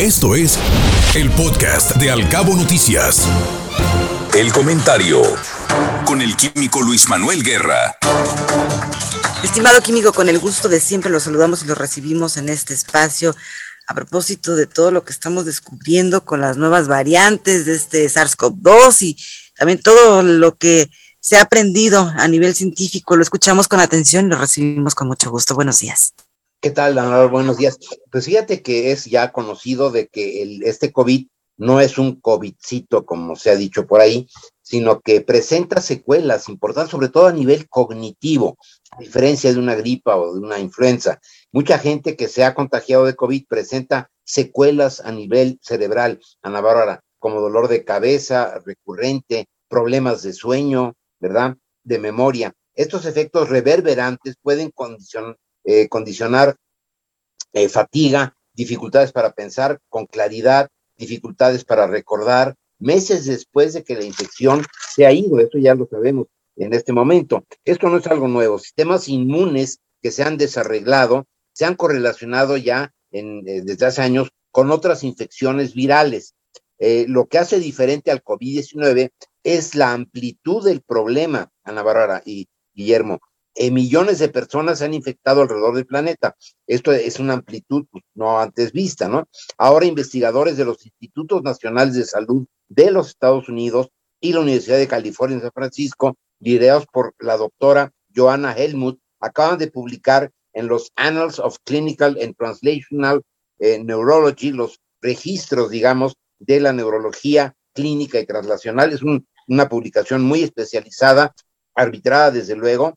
[0.00, 0.56] Esto es
[1.16, 3.26] el podcast de Alcabo Noticias.
[4.32, 5.20] El comentario
[6.06, 7.98] con el químico Luis Manuel Guerra.
[9.42, 13.34] Estimado químico, con el gusto de siempre los saludamos y los recibimos en este espacio
[13.88, 19.02] a propósito de todo lo que estamos descubriendo con las nuevas variantes de este SARS-CoV-2
[19.02, 19.16] y
[19.56, 20.88] también todo lo que
[21.18, 23.16] se ha aprendido a nivel científico.
[23.16, 25.56] Lo escuchamos con atención y lo recibimos con mucho gusto.
[25.56, 26.14] Buenos días.
[26.60, 27.30] ¿Qué tal, Leonardo?
[27.30, 27.78] Buenos días.
[28.10, 33.36] Pues fíjate que es ya conocido de que este COVID no es un COVIDcito, como
[33.36, 34.26] se ha dicho por ahí,
[34.60, 38.58] sino que presenta secuelas importantes, sobre todo a nivel cognitivo,
[38.90, 41.20] a diferencia de una gripa o de una influenza.
[41.52, 47.04] Mucha gente que se ha contagiado de COVID presenta secuelas a nivel cerebral, Ana Bárbara,
[47.20, 51.56] como dolor de cabeza recurrente, problemas de sueño, ¿verdad?
[51.84, 52.52] De memoria.
[52.74, 55.36] Estos efectos reverberantes pueden condicionar
[55.70, 56.56] eh, condicionar
[57.52, 64.04] eh, fatiga, dificultades para pensar con claridad, dificultades para recordar, meses después de que la
[64.04, 67.44] infección se ha ido, eso ya lo sabemos en este momento.
[67.66, 72.94] Esto no es algo nuevo, sistemas inmunes que se han desarreglado, se han correlacionado ya
[73.10, 76.34] en, eh, desde hace años con otras infecciones virales.
[76.80, 79.10] lo que hace diferente al COVID-19
[79.42, 83.20] es la amplitud del problema, Ana Bárbara y Guillermo.
[83.60, 86.36] Eh, millones de personas se han infectado alrededor del planeta.
[86.68, 89.28] Esto es una amplitud pues, no antes vista, ¿no?
[89.56, 93.88] Ahora investigadores de los Institutos Nacionales de Salud de los Estados Unidos
[94.20, 99.72] y la Universidad de California San Francisco, liderados por la doctora Joanna Helmut, acaban de
[99.72, 103.22] publicar en los Annals of Clinical and Translational
[103.58, 108.92] eh, Neurology los registros, digamos, de la neurología clínica y translacional.
[108.92, 111.34] Es una publicación muy especializada,
[111.74, 112.94] arbitrada desde luego,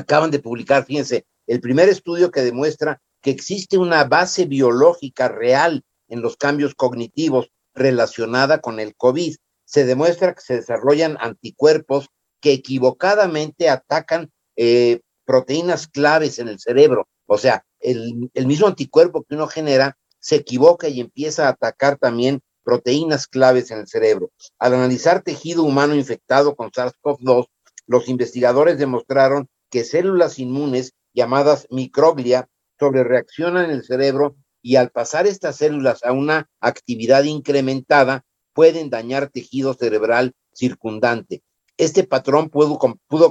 [0.00, 5.82] acaban de publicar, fíjense, el primer estudio que demuestra que existe una base biológica real
[6.08, 9.36] en los cambios cognitivos relacionada con el COVID.
[9.64, 12.08] Se demuestra que se desarrollan anticuerpos
[12.40, 17.08] que equivocadamente atacan eh, proteínas claves en el cerebro.
[17.26, 21.98] O sea, el, el mismo anticuerpo que uno genera se equivoca y empieza a atacar
[21.98, 24.30] también proteínas claves en el cerebro.
[24.58, 27.46] Al analizar tejido humano infectado con SARS-CoV-2,
[27.86, 32.48] los investigadores demostraron que células inmunes llamadas microglia
[32.78, 39.30] sobrereaccionan en el cerebro y al pasar estas células a una actividad incrementada pueden dañar
[39.30, 41.42] tejido cerebral circundante.
[41.76, 42.78] Este patrón pudo,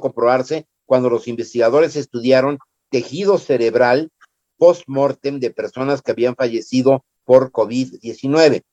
[0.02, 2.58] comprobarse cuando los investigadores estudiaron
[2.90, 4.10] tejido cerebral
[4.58, 8.64] post-mortem de personas que habían fallecido por COVID-19.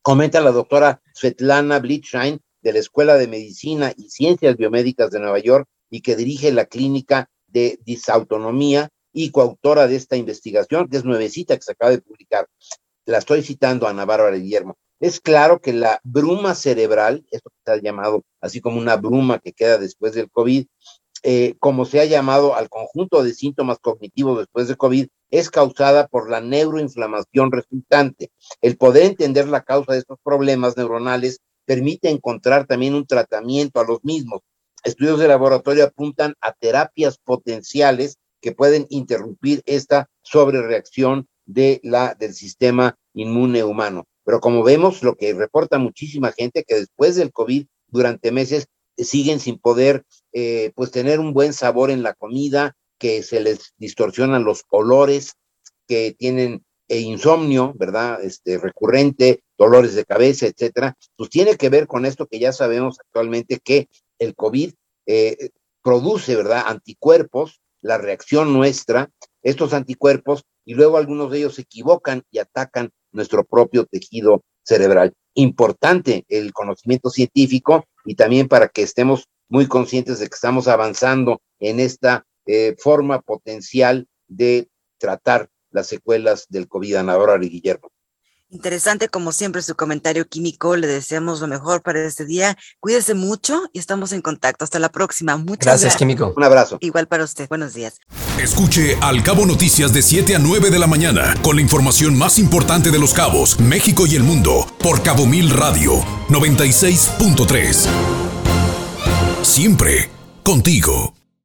[0.00, 5.40] Comenta la doctora Svetlana Blitzschein de la Escuela de Medicina y Ciencias Biomédicas de Nueva
[5.40, 11.04] York y que dirige la clínica de disautonomía y coautora de esta investigación, que es
[11.04, 12.46] nuevecita que se acaba de publicar.
[13.06, 14.76] La estoy citando a Ana Bárbara Guillermo.
[15.00, 19.38] Es claro que la bruma cerebral, esto que se ha llamado así como una bruma
[19.38, 20.66] que queda después del COVID,
[21.22, 26.06] eh, como se ha llamado al conjunto de síntomas cognitivos después de COVID, es causada
[26.06, 28.30] por la neuroinflamación resultante.
[28.60, 33.84] El poder entender la causa de estos problemas neuronales permite encontrar también un tratamiento a
[33.84, 34.40] los mismos.
[34.86, 42.34] Estudios de laboratorio apuntan a terapias potenciales que pueden interrumpir esta sobrereacción de la, del
[42.34, 44.06] sistema inmune humano.
[44.24, 49.40] Pero como vemos, lo que reporta muchísima gente que después del COVID, durante meses, siguen
[49.40, 54.44] sin poder eh, pues tener un buen sabor en la comida, que se les distorsionan
[54.44, 55.32] los olores,
[55.88, 58.22] que tienen eh, insomnio, ¿verdad?
[58.22, 60.96] Este recurrente, dolores de cabeza, etcétera.
[61.16, 64.72] Pues tiene que ver con esto que ya sabemos actualmente que el COVID
[65.06, 65.50] eh,
[65.82, 69.10] produce, ¿verdad?, anticuerpos, la reacción nuestra,
[69.42, 75.14] estos anticuerpos, y luego algunos de ellos se equivocan y atacan nuestro propio tejido cerebral.
[75.34, 81.40] Importante el conocimiento científico y también para que estemos muy conscientes de que estamos avanzando
[81.60, 86.96] en esta eh, forma potencial de tratar las secuelas del COVID.
[86.96, 87.90] Ana Guillermo.
[88.48, 90.76] Interesante, como siempre, su comentario químico.
[90.76, 92.56] Le deseamos lo mejor para este día.
[92.78, 94.64] Cuídese mucho y estamos en contacto.
[94.64, 95.36] Hasta la próxima.
[95.36, 95.80] Muchas gracias.
[95.82, 96.32] Gracias, químico.
[96.36, 96.78] Un abrazo.
[96.80, 97.48] Igual para usted.
[97.48, 97.98] Buenos días.
[98.40, 102.38] Escuche Al Cabo Noticias de 7 a 9 de la mañana con la información más
[102.38, 107.88] importante de los cabos, México y el mundo por Cabo Mil Radio 96.3.
[109.42, 110.10] Siempre
[110.44, 111.14] contigo.